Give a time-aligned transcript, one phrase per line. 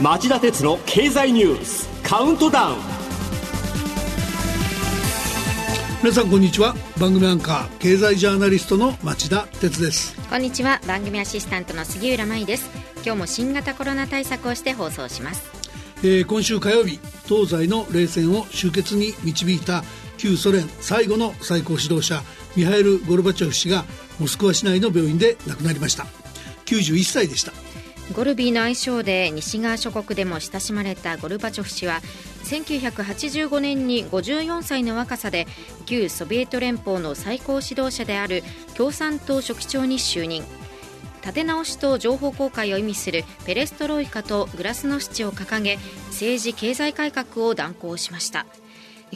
[0.00, 2.76] 町田鉄の経済ニュースカウントダウン。
[6.02, 6.74] 皆さんこんにちは。
[6.98, 10.16] 番組アンカー経済ジャーナリストの町田鉄です。
[10.28, 10.80] こんにちは。
[10.86, 12.90] 番組アシスタントの杉浦舞です。
[13.04, 15.50] 今日も新型コロナ対策をして放送します、
[16.02, 19.82] えー、今週火曜日東西の冷戦を終結に導いた
[20.20, 22.22] 旧ソ連最後の最高指導者
[22.54, 23.84] ミハエル・ゴルバチョフ氏が
[24.18, 26.04] モスクワ市内の病院で亡くなりました。
[26.66, 27.52] 91歳でした。
[28.14, 32.00] ゴルビーの愛称で西側諸国でも親しまれたゴルバチョフ氏は
[32.44, 35.46] 1985年に54歳の若さで
[35.86, 38.42] 旧ソビエト連邦の最高指導者である
[38.76, 40.44] 共産党書記長に就任。
[41.22, 48.44] 立て直しと情報公開を意味するペレストロイカとグラスノスチを掲げ政治経済改革を断行しました。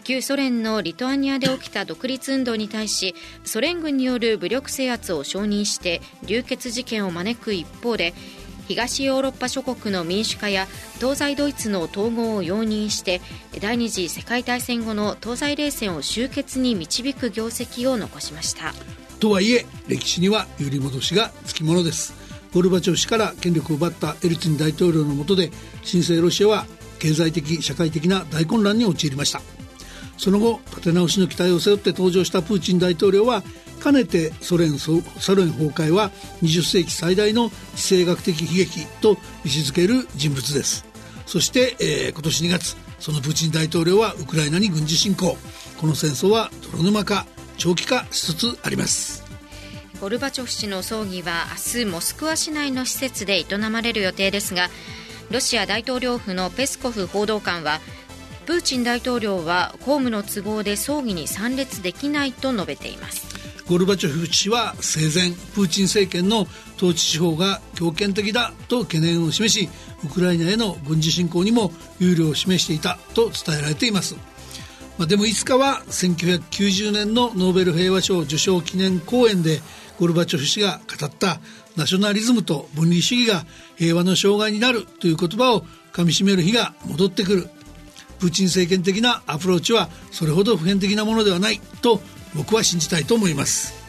[0.00, 8.14] 旧ソ連のリトアニアで起きた独立運動に対しソ連軍による武力制圧を承認して流血事件を招く一方で
[8.69, 10.66] 東ヨーロッパ諸国の民主化や
[10.98, 13.20] 東西ドイツの統合を容認して
[13.60, 18.72] 第二次世界大戦後の東西冷戦を終結に導く業績を残しました。
[19.20, 22.14] とはいえ歴史には揺り戻しがつきものです。
[22.52, 25.50] ゴルバチョフ氏から権力を奪ったエルツィン大統領の下で
[25.82, 26.66] 新生ロシアは
[27.00, 29.42] 経済的社会的な大混乱に陥りました。
[30.16, 33.42] その後立て直しの期待を背負って登場したプーチン大統領は
[33.80, 35.02] かねてソ連ソ
[35.34, 36.10] 連崩壊は
[36.42, 39.18] 20世紀最大の地政学的悲劇と位置
[39.58, 40.86] づける人物です。
[41.26, 45.36] そして、えー、今年2月そのプーチン大統領はウクライナに軍事侵攻。
[45.78, 47.26] この戦争は泥沼化
[47.58, 49.24] 長期化しつつあります。
[50.00, 54.68] ゴルバチョフ氏の葬儀は明日モスクワ市内の施設で営まれる予定ですが
[55.30, 57.80] ロシア大統領府のペスコフ報道官は
[58.47, 63.34] プーチン大統領は公務の都合で葬儀に参列できないと述べています。
[63.67, 69.70] ゴルバチョフ氏は生前プーチン政権の統治手法が強権的だと懸念を示し
[70.04, 74.16] ウクライナへの軍事侵攻にも憂慮を示していたと伝えられています、
[74.99, 79.60] まあ、でもいつかは1990年のノーベル平和賞受賞記念講演で
[79.99, 81.41] ゴルバチョフ氏が語った
[81.75, 83.47] ナショナリズムと分離主義が
[83.77, 87.49] 平和の障害になるという言葉をかみしめる日が戻ってくる。
[88.19, 92.00] プーチン政権的なアプローチはそれほど普遍的なものではないと
[92.34, 93.84] 僕は信じたいと思います。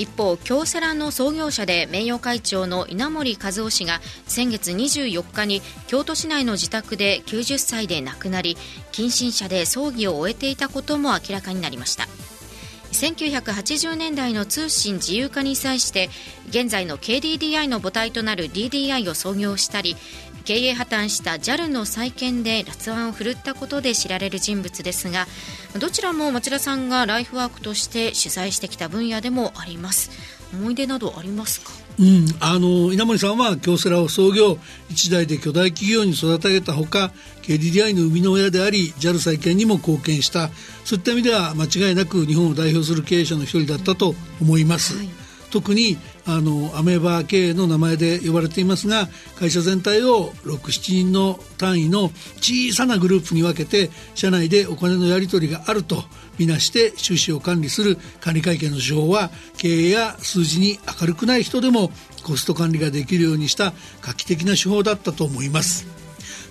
[0.00, 8.56] 一方京セラの創業者で名誉会長の稲盛和夫氏が先月24日に京都市内の自宅で90歳で亡くなり
[8.92, 12.08] 近親者で葬儀を終えていたことも明らかになりました。
[12.92, 16.10] 1980年代の通信自由化に際して
[16.48, 19.96] 現在の KDDI の母体となる DDI を創業したり
[20.44, 25.26] 経営破綻した JAL の再建で辣腕を振るったことで知られる人物ですが
[25.78, 30.10] どちらも町田さんがライフワークとして取材してきた分野でもあります。
[30.52, 31.70] 思い出などありますか？
[32.00, 34.58] うん、あの稲森さんは京セラを創業
[34.90, 37.12] 一代で巨大企業に育て上げたほか
[37.42, 40.50] KDDI の生みの親であり JAL 再建にも貢献した。
[40.84, 44.96] そういった意味では間違いなく日本を代表する経営者の一人だったと思います。
[44.96, 45.19] はい
[45.50, 56.04] 特にあのアメーバー経営の名前で呼ばれていますが会社全体を67人の単位の小さなグループに分けて社内でお金のやり取りがあると
[56.38, 61.90] みなして収支を管理する管理会計の手法は経営や数字に明るくない人でも
[62.24, 65.86] コスト管理ができるようにした画期的な手法だったと思います。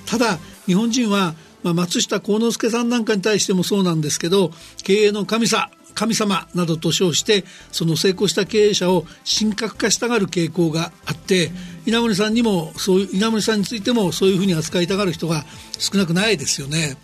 [0.06, 4.52] ただ日本人はまあ、松下幸之助さんなんかに対してもそうなんですけど
[4.84, 7.44] 経営の神様神様などと称して
[7.74, 9.04] その成功した経営者を
[9.38, 11.52] 神格化したがる傾向があって
[11.86, 15.44] 稲森さんにもそういう稲森さんについてもそういうふうに扱いたがる人が
[15.78, 16.96] 少なくないですよね。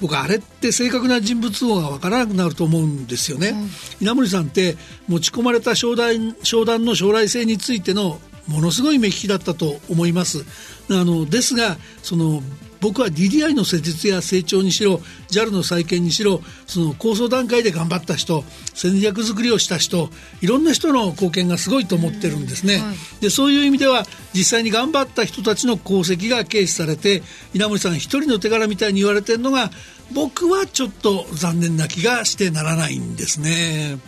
[0.00, 10.44] 僕あれって正確な人物像がわからなくなると思うんですよね、うん、稲森さんって持ち込まれた商談商談の将来性についてのものすごい目利きだったと思います。
[10.90, 12.42] あのですがその
[12.80, 20.08] 僕は DDI の施術や成長にしろ JAL の再建にしろその構想段階で頑張った人戦略作りをした人
[20.40, 27.22] いろんな人の貢献がすごいと思ってるんですね、はい、でそういう意味では実際に頑張った人たちの功績が軽視されて
[27.54, 29.70] 稲森さん一人の手柄みたいに言われてるのが
[30.12, 33.98] 僕はちょっと残念な気がしてならないんですね。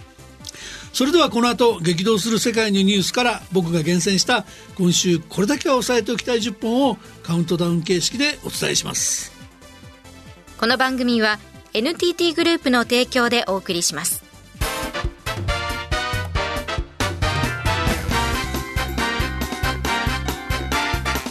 [0.92, 4.44] それではこの後激動する世界のニュースから僕が厳選した
[4.76, 9.32] 今週これだけは押さえておきたい10本をカウントダウン形式でお伝えします。
[10.58, 11.38] この番組は
[11.72, 14.22] NTT グループの提供でお送りします。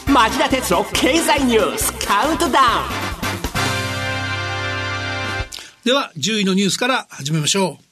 [0.08, 2.56] 町田哲郎経済ニュースカウントダウン。
[5.84, 7.91] では10位のニュースから始めましょう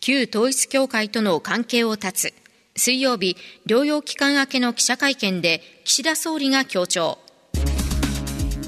[0.00, 2.32] 旧統一教会との関係を断つ。
[2.76, 7.18] 水曜日療養期間明けの記者会見で岸田総理が強調。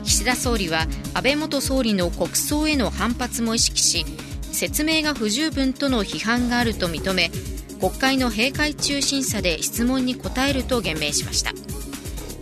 [0.04, 4.06] 岸田総理は安倍元総理の国葬への反発も意識し
[4.52, 7.30] 説明が不十分との批判があると認め
[7.78, 11.52] 国会の閉会中審査で質問に答えると言明しました。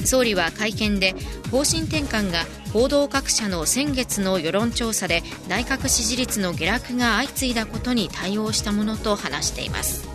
[0.06, 1.14] 総理は会見で
[1.50, 10.08] 方針転換が報道各社の先月の世論調査で内閣支持率の下落が相次いだことに対応したものと話しています。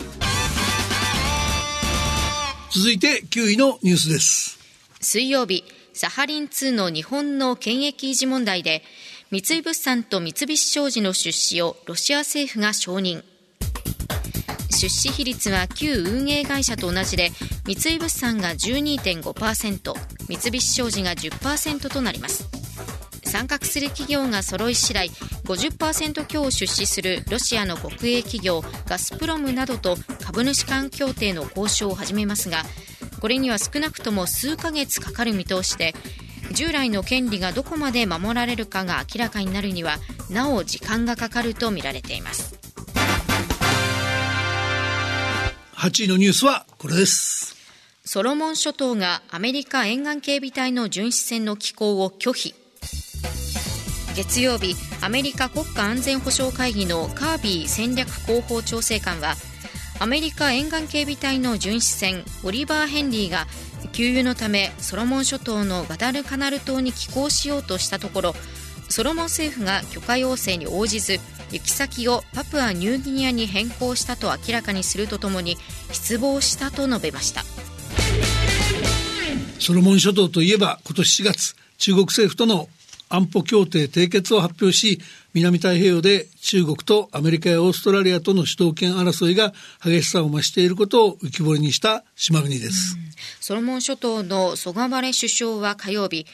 [2.73, 4.57] 続いて9位のニュースです。
[5.01, 8.81] 水曜日サハリン2の日本の権益維持問題で
[9.29, 13.23] 三井物産と三菱商事の出資をロシア政府が承認。
[14.81, 17.29] 出資比率は旧運営会社と同じで
[17.67, 19.93] 三井物産が12.5%
[20.27, 22.49] 三菱商事が10%となります。
[23.23, 25.09] 参画する企業が揃い次第
[25.43, 32.63] 50%強を出資するロシアの国営企業ガスプロムなどと株主間協定の交渉を始めますが
[33.21, 35.93] これには少なくとも数ヶ月かかる見通しで
[36.51, 39.97] 従来の権利がどこまで守られるかが明らかになるには
[40.29, 42.50] なお時間がかかるとみられています。
[45.81, 47.55] 8位のニュースはこれです。
[48.05, 52.53] ソロモン諸島がアメリカ沿岸警備隊の巡視船の寄港を拒否。
[54.15, 59.33] 月曜日アメリカ国家安全保障会議のカービー戦略広報調整官は
[59.99, 63.47] アメリカ沿岸警備隊の巡視船オリバー・ヘンリーが
[63.91, 68.35] 給油のためソロモン諸島のガダルカナル島に寄港しようとしたところ
[68.91, 71.19] ソロモン政府が許可要請に応じず
[71.51, 75.57] 行き先をパプアニューギニアに変更したと明らかにするとともに
[75.91, 77.43] 失望したと述べました。
[79.59, 82.67] ソロモン諸島といえば今年4月中国政府との
[83.11, 84.99] 安保協定締結を発表し
[85.33, 92.97] 南太平洋で中国とアメリカやオーストラリアとの主導権争いが激しさを増していることを浮き彫りにした島国です、
[93.39, 96.25] ソロモン諸島のソガバレ首相は火曜日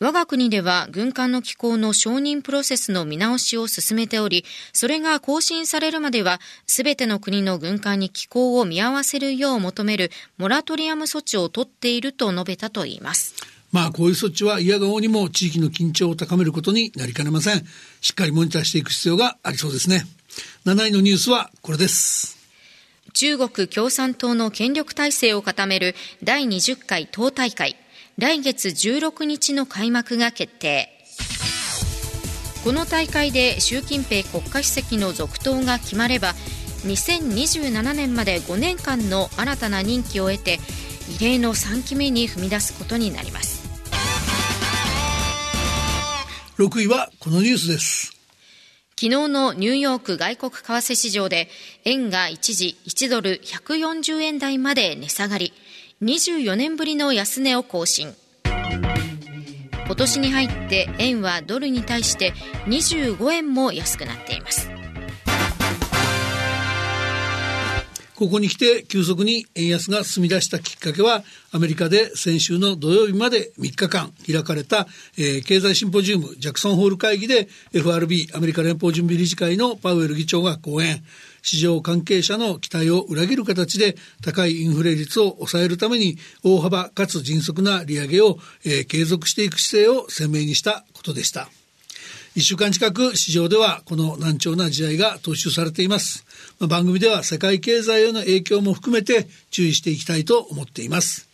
[0.00, 13.59] 我が国では軍艦の寄港の承認プロセスの見直しを進めておりそれが更新されるまではすべての国の軍艦に寄港を見合わせるよう求めるモラトリアム措置を取っていると述べたといいます。
[13.72, 17.64] まあこういう措置は嫌顔にも地域の緊張を高めることになりかねません。
[18.00, 20.06] しっかりモニターしていく必要がありそうですね。
[20.64, 22.38] 7位のニュースはこれです。
[23.12, 27.76] 中国共産党の権力体制を固める第20回党大会、
[28.18, 30.88] 来月16日の開幕が決定。
[32.64, 36.34] この大会で習近平国家主席の続投が決まれば、
[36.84, 40.60] 2027年まで5年間の新たな任期を得て、
[41.18, 43.49] 異例の3期目に踏み出すことになります。
[46.60, 48.12] 6位はこのニュースです。
[48.90, 51.48] 昨日のニューヨーク外国為替市場で
[51.86, 55.54] 円が一時1ドル140円台まで値下がり。
[56.02, 58.14] 24年ぶりの安値を更新。
[58.44, 62.34] 今年に入って円はドルに対して
[62.66, 64.79] 25円も安くなっています。
[68.20, 74.86] ここに来て急速に円安が進み出したきっかけは、アメリカで先週の土曜日まで3日間開かれた、
[75.16, 81.02] えー、経済シンポジウムジャクソンホール会議で FRB アメリカ連邦準備理事会のパウエル議長が講演。
[81.40, 91.48] 市場関係者の期待を裏切る形で高いインフレ率を抑えるために大幅かつ迅速な利上げを、えー、継続していく姿勢を鮮明にしたことでした。
[92.36, 96.24] 1週間近く市場ではこの難聴な時代が踏襲されています。
[96.60, 101.28] 番組では世界経済への影響も含めて注意していきたいと思っています。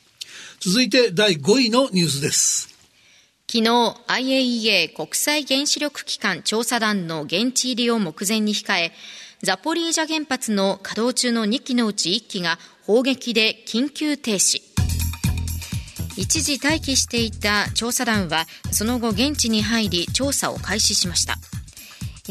[0.59, 2.75] 続いて第5位のニュースです。
[3.47, 3.69] 昨日
[4.09, 8.93] IAEA 国際原子力機関調査団の現地入りを目前に控え
[9.43, 14.76] ザポリージャ原発の稼働中の2機のうち1機が砲撃で緊急停止
[16.17, 21.37] 一時待機していた調査団はその後現地に入り調査を開始しました。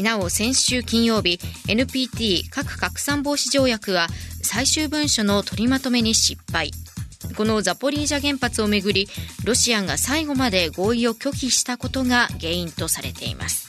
[0.02, 1.38] なお先週金曜日
[1.68, 4.08] NPT 核拡散防止条約は
[4.42, 6.70] 最終文書の取りまとめに失敗。
[7.36, 9.08] このザポリージャ原発をめぐり
[9.44, 13.66] ロシアが最後まで合意を拒否したことが原因とされています。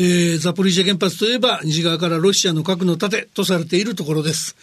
[0.00, 4.54] えー、ザポリージャ原発といえば西側からロシアの核の盾とされているところです。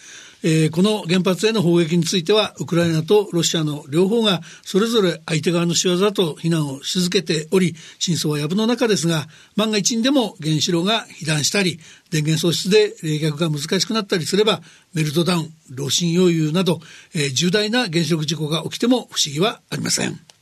[0.48, 9.26] えー、この原発への砲撃についてはウクライナとロシアの両方がそれぞれ相手側の仕業だと非難をし続けており真相は藪の中ですが
[9.56, 11.80] 万が一にでも原子炉が被弾したり
[12.12, 14.60] 電源喪失で冷却が難しくなったりすれば
[14.94, 16.78] メルトダウン炉心溶融など、
[17.12, 20.35] えー、重大な原子力事故が起きても不思議はありません。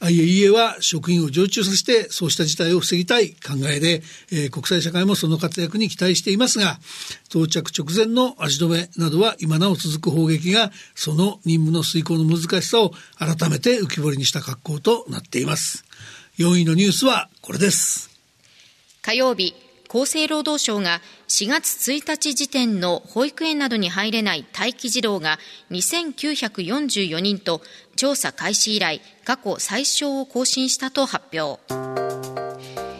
[0.00, 4.02] IAEA は職員を常駐させてそうした事態を防ぎたい考えで、
[4.32, 6.78] えー、国際社会もその活躍に期待していますが
[7.28, 15.84] 到着直前の足止めなどは今なお続く砲撃がその任務の遂行の難しさを改めて浮き彫りにした格好となっています。
[16.38, 18.10] 4位のニュースはこれです。
[19.02, 19.54] 火曜日
[19.88, 25.38] 厚生労働省が4月1日時点の保育園などに入れない待機児童が
[25.70, 27.62] 2944人と
[27.96, 31.60] 調査開始以来過去最少を更新したと発表。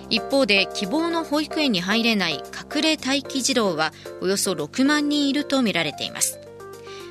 [0.09, 6.41] 一方で希望の保育園に入れない隠れ待機児童はおよそ6万人いるとみられています。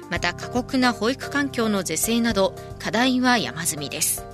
[0.09, 4.25] また過酷な保育環境の是正など課題は山積みです。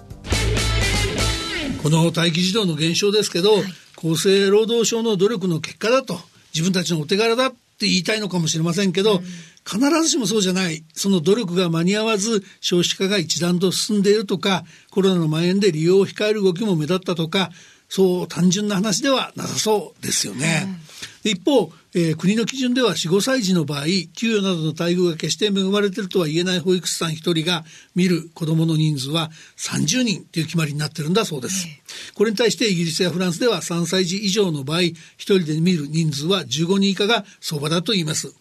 [1.81, 3.63] この待機児童の減少ですけど、はい。
[3.97, 6.19] 厚生労働省の努力の結果だと
[6.55, 7.51] 自分たちのお手柄だ
[7.81, 9.21] って言いたいのかもしれませんけど、うん、
[9.65, 10.83] 必ずしもそうじゃない。
[10.93, 17.49] その努力が間に合わず少子化が一段と進んでいるとかコロナの蔓延で利用を控える動きも目立ったとか
[17.89, 20.63] そう単純な話ではなさそうですよね。
[20.65, 20.80] うん、
[21.23, 27.65] 一方えー、国の基準では4、5歳児の場合、給与などの待遇が決して恵まれているとは言えない保育士さん1人が
[27.95, 31.67] 見る子どもの人数は30人という決まりになってるんだそうです。
[32.15, 38.33] これに対してイギリスやフランスでは3歳児以上の場合、1人で見る人数は15人以下が相場だと言います。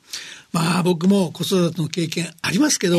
[0.53, 2.99] まあ僕も子育ての経験ありますけど、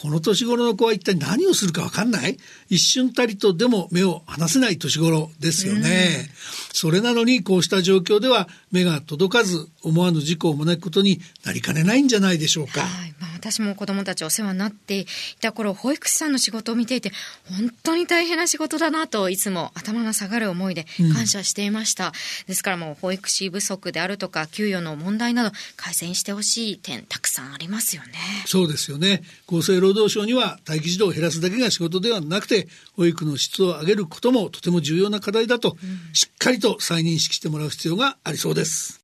[0.00, 2.38] この年頃の子は一体何をするかわかんない？
[2.70, 6.30] 一瞬たりとでも目を離せない年頃ですよね。
[6.72, 12.80] それなのにこうした状況では目が届かず思わぬ事故を招くことになりかねないんじゃないでしょうか。
[12.80, 15.06] はいまあ、私も子供たちお世話になってい
[15.40, 17.12] た頃、保育士さんの仕事を見ていて、
[17.44, 22.06] 本当に大変な仕事だなといつも頭の下がる思いで感謝していました。
[22.06, 22.12] うん、
[22.46, 28.14] ですからもう保育士不足であるとか給与の問題など改善してほしい点たくさんありますよね。
[28.46, 29.22] そうですよね。
[29.46, 39.02] 厚生労働省には待機児童を減らすだけが仕事ではなくて保育の質を上げることもとても重要な課題だと、うん、しっかりと再認識してもらう必要がありそうです。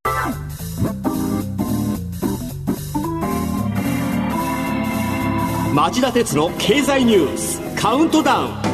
[5.74, 8.66] 町田鉄の経済ニュースカウントダウン。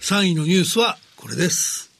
[0.00, 1.90] 3位のニュースはこれです。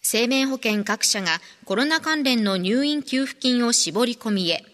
[0.00, 4.64] 生命保険各社がコロナ関連の入院給付金を絞り込みへ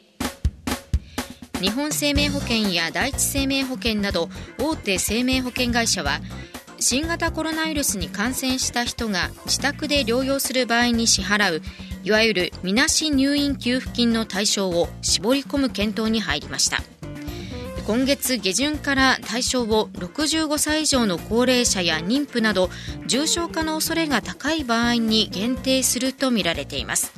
[1.61, 6.21] 日本生命保険や第一生命保険など大手生命保険会社は
[6.79, 11.63] 新型コロナウイルスに感染した人が自宅で療養する場合に支払う
[12.05, 16.79] いわゆるみなし入院給付金の対象を絞り込む検討に入りました。
[17.89, 22.69] 今月下旬から対象を65歳以上の高齢者や妊婦など
[23.07, 27.13] 重症化の恐れが高い場合に限定するとみられています。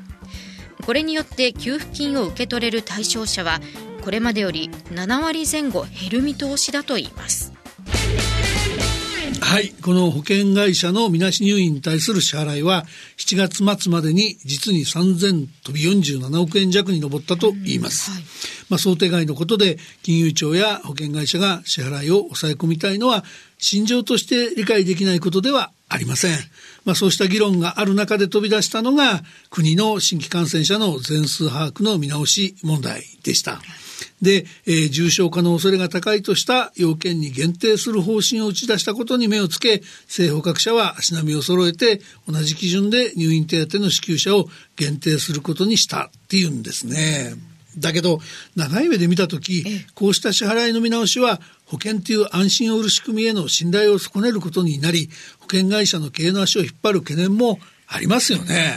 [0.87, 3.61] これによって給付金を受け取れる対象者は
[4.00, 7.52] これまでより7割前後減る見通しだといいます
[9.40, 12.85] はいこの保険会社のみなし入院に対する支払いは
[13.16, 18.23] 7月末までに実に3000飛び47億円弱に上ったと言います、はい、
[18.69, 23.25] まあ、想定外のことで金融庁や保険会社が支払いを抑え込みたいのは
[23.59, 26.38] 心情として理解できないことではありません。
[26.85, 33.61] まあそうした議論がある中で飛び出したのが国の新規感染者の全数把握の見直し問題でした。
[34.23, 47.35] で、えー、重症化の恐れが高いとした要件に限定する方針を打ち出したことに目をつけ、政府各社は足並みを揃えて同じ基準で入院手当の支給者を限定することにしたっていうんですね。
[47.78, 48.19] だけど
[48.57, 49.64] 長い目で見た時
[49.95, 58.75] こうした支払いの見直しは保険という安心を売る仕組みへの信頼を損ねることになり保険会社の経営の足を引っ張る懸念もありますよね。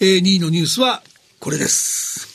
[0.00, 1.02] えー、2位のニュースは
[1.38, 2.28] これです。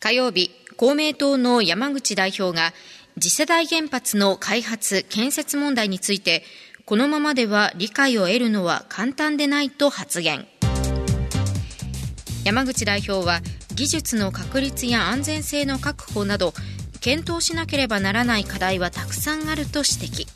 [0.00, 0.50] 火曜日
[0.82, 2.72] 公明党の山口代表が
[3.14, 6.42] 次世代原発の開発・建設問題について
[6.86, 10.44] このままでは理解を得るのは簡単でないと発言。
[12.44, 13.42] 山口代表は
[13.76, 16.52] 技術の確立や安全性の確保など
[17.00, 20.26] 検討しなければならない課題はたくさんあると指摘。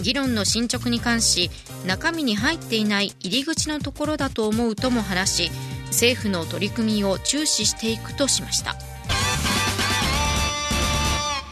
[0.00, 1.50] 議論の進捗に関し
[1.84, 5.50] 中身に入っていない入り口のところだと思うとも話し
[5.86, 8.76] 政府の取り組みを注視していくとしました。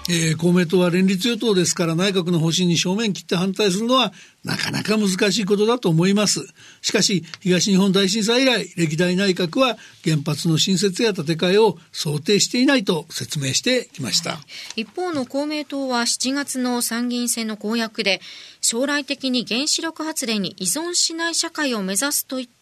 [0.09, 4.13] えー、公明党は連立与党ですから内閣の方針に正面切って反対するのは
[4.45, 6.41] なかなか難しいことだと思います。
[6.81, 14.41] しかし、東日本大震災以来、歴代内閣は原発の新設や建て替えを想定していないと説明してきました。
[14.75, 18.21] 一方の公明党は7月の参議院選の公約で、
[18.61, 22.62] 将来的に原子力発電に依存しない社会を目指すといっって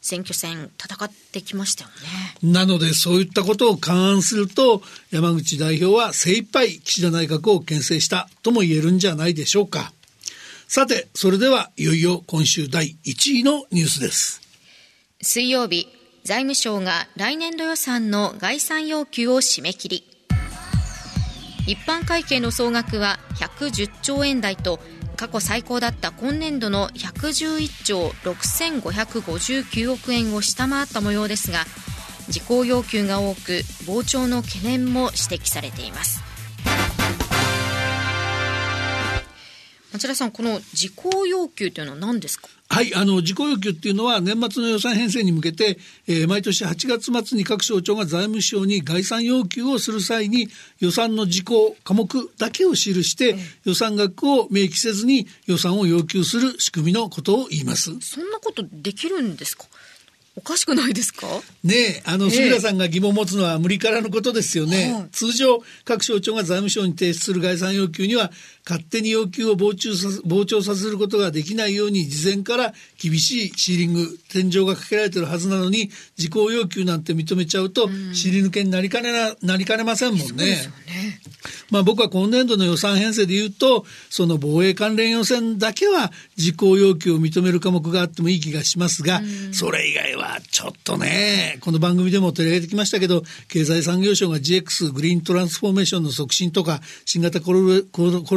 [0.00, 1.90] 選挙戦戦ってきましたよ
[2.42, 2.52] ね。
[2.52, 9.92] なのでそういったことを勘案すると山口代表は精一杯岸田内閣を牽制したとも言えるんじゃないでしょうか。
[10.68, 14.40] さて、それではいよいよ今週第1位のニュースです。
[15.20, 15.88] 水曜日、
[16.22, 20.04] 財務省が来年度予算の概算要求を締め切り。
[21.66, 24.80] 一般会計の総額は110兆円台と
[25.20, 31.66] 過去最高だった今年度の111兆6559億円を下回った模様ですが
[32.30, 36.22] 事項要求が多く膨張の懸念も指摘されています。
[39.92, 42.48] 町田さんこの事項要求というのは何ですか？
[42.72, 50.48] はい、あの、事項要求っていうのは年末の予算編成に向けて、えー、毎年8月末に各省庁が財務省に概算要求をする際に
[50.78, 53.34] 予算の事項、科目だけを記して
[53.64, 57.90] 予算額を明記せずに予算を要求する仕組みのことを言います。
[58.00, 59.64] そんなことできるんですか？
[60.36, 61.26] おかしくないですか？
[61.64, 64.92] ねえ、あの、杉田さんが疑問を持つのは無理からのことですよね。
[64.94, 68.30] はい、通常、各省庁が財務省に提出する概算要求には、
[68.64, 80.44] 勝手に要求を膨張さ膨張させることができないように事前から厳しいシーリング天井がかけられてるはずなのに事項要求なんて認めちゃうと尻抜けになりかねななりかねませんもんね。
[80.44, 80.56] ね。
[81.70, 89.20] まあ僕は今年度の予算編成で言うとその防衛関連予算だけは事項要求を認める科目があってもいい気がしますが
[89.52, 97.62] それ以外はちょっとねこの番組でも取り上げてきましたけど経済産業省が GX グリーントランスフォーメーションの促進とか新型コロ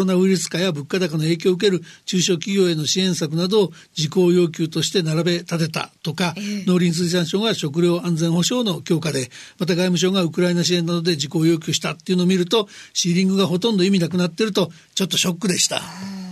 [0.05, 16.22] ナナウイルス化や物価高の影響を受ける中小企業への支援策などを事項要求として並べ立てたとか、えー、農林水産省が食料安全保障の強化でまた外務省がウクライナ支援などで事項要求したっていうのを見るとシーリングがほとんど意味なくなってるとちょっとショックでした。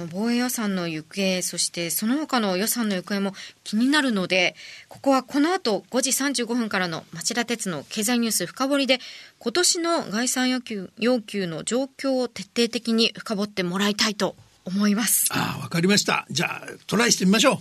[0.00, 3.32] の防衛予算の行方、そしてその他の予算の行方も
[3.64, 4.54] 気になるので、
[4.88, 8.98] ここはこの後5時35分からの町田鉄の経済ニュース深掘りで、
[9.38, 15.26] 今年の概算要求要求の状況を徹底的に深掘ってもらいたいと思います。
[15.30, 16.26] ああ、わかりました。
[16.30, 17.58] じゃあ、トライしてみましょう。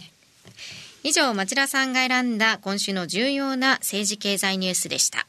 [1.04, 5.28] 以上、町田さんが選んだ今週の重要な政治経済ニュースでした。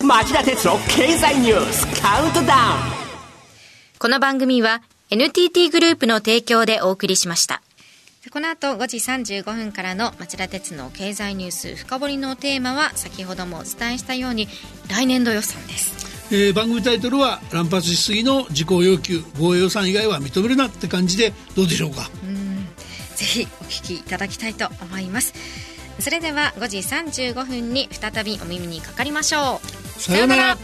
[0.00, 3.06] 町田鉄の経済ニュースカウントダウン
[3.98, 7.62] この番組は NTT グループの提供でお送りしました。
[8.32, 14.48] この後5時35分からの町田鉄の経済ニュース深掘りのテーマは先ほどもお伝えしたように
[14.90, 16.34] 来年度予算です。
[16.34, 22.10] えー、番組タイトルは乱発しすぎの事項要求防衛予算以外は認めるなって感じでどうでしょうか？
[22.24, 22.66] うん
[23.14, 25.32] ぜひお聞きいただきたいと思います。
[26.00, 30.00] それでは5時35分に再びお耳にかかりましょう。
[30.00, 30.58] さようなら